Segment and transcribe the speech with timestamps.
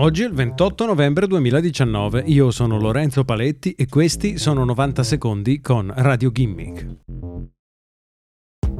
[0.00, 5.60] Oggi è il 28 novembre 2019, io sono Lorenzo Paletti e questi sono 90 secondi
[5.60, 6.86] con Radio Gimmick.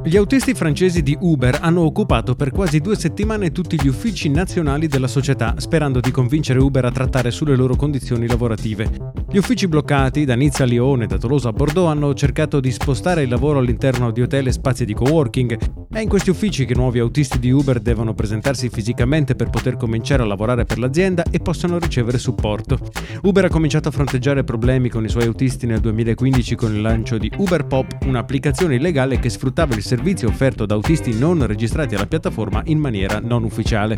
[0.03, 4.87] Gli autisti francesi di Uber hanno occupato per quasi due settimane tutti gli uffici nazionali
[4.87, 9.10] della società, sperando di convincere Uber a trattare sulle loro condizioni lavorative.
[9.31, 13.21] Gli uffici bloccati, da Nizza a Lione da Tolosa a Bordeaux, hanno cercato di spostare
[13.21, 15.87] il lavoro all'interno di hotel e spazi di coworking.
[15.89, 20.23] È in questi uffici che nuovi autisti di Uber devono presentarsi fisicamente per poter cominciare
[20.23, 22.77] a lavorare per l'azienda e possano ricevere supporto.
[23.21, 27.17] Uber ha cominciato a fronteggiare problemi con i suoi autisti nel 2015 con il lancio
[27.17, 32.05] di Uber Pop, un'applicazione illegale che sfruttava il servizio offerto da autisti non registrati alla
[32.05, 33.97] piattaforma in maniera non ufficiale.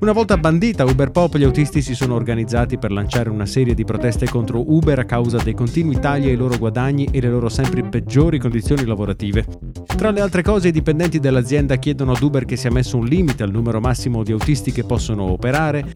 [0.00, 3.84] Una volta bandita Uber Pop, gli autisti si sono organizzati per lanciare una serie di
[3.84, 7.84] proteste contro Uber a causa dei continui tagli ai loro guadagni e le loro sempre
[7.84, 9.46] peggiori condizioni lavorative.
[9.86, 13.44] Tra le altre cose, i dipendenti dell'azienda chiedono ad Uber che sia messo un limite
[13.44, 15.92] al numero massimo di autisti che possono operare,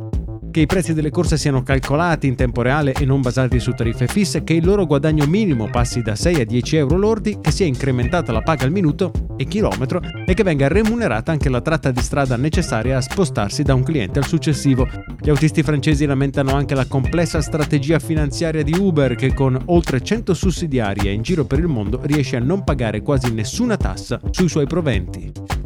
[0.59, 4.09] che i prezzi delle corse siano calcolati in tempo reale e non basati su tariffe
[4.09, 7.67] fisse, che il loro guadagno minimo passi da 6 a 10 euro lordi, che sia
[7.67, 12.01] incrementata la paga al minuto e chilometro e che venga remunerata anche la tratta di
[12.01, 14.89] strada necessaria a spostarsi da un cliente al successivo.
[15.21, 20.35] Gli autisti francesi lamentano anche la complessa strategia finanziaria di Uber che con oltre 100
[20.35, 24.67] sussidiarie in giro per il mondo riesce a non pagare quasi nessuna tassa sui suoi
[24.67, 25.58] proventi.